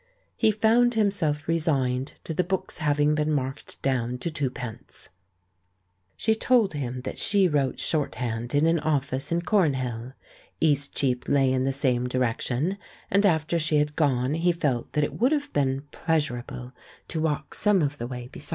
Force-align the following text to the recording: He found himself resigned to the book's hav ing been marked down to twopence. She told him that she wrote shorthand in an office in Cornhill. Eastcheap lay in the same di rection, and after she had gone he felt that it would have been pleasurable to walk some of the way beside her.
He 0.35 0.49
found 0.49 0.95
himself 0.95 1.47
resigned 1.47 2.13
to 2.23 2.33
the 2.33 2.43
book's 2.43 2.79
hav 2.79 2.99
ing 2.99 3.13
been 3.13 3.31
marked 3.31 3.79
down 3.83 4.17
to 4.17 4.31
twopence. 4.31 5.09
She 6.17 6.33
told 6.33 6.73
him 6.73 7.01
that 7.01 7.19
she 7.19 7.47
wrote 7.47 7.79
shorthand 7.79 8.55
in 8.55 8.65
an 8.65 8.79
office 8.79 9.31
in 9.31 9.43
Cornhill. 9.43 10.13
Eastcheap 10.59 11.29
lay 11.29 11.53
in 11.53 11.65
the 11.65 11.71
same 11.71 12.07
di 12.09 12.17
rection, 12.17 12.77
and 13.11 13.27
after 13.27 13.59
she 13.59 13.77
had 13.77 13.95
gone 13.95 14.33
he 14.33 14.51
felt 14.51 14.91
that 14.93 15.03
it 15.03 15.19
would 15.19 15.31
have 15.33 15.53
been 15.53 15.81
pleasurable 15.91 16.73
to 17.07 17.21
walk 17.21 17.53
some 17.53 17.83
of 17.83 17.99
the 17.99 18.07
way 18.07 18.27
beside 18.27 18.45
her. 18.45 18.49